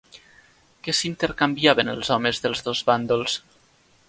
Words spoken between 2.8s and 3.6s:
bàndols?